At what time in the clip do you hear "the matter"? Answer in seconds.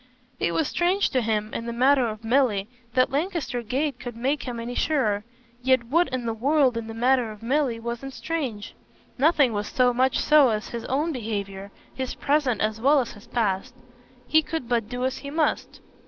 1.67-2.07, 6.87-7.31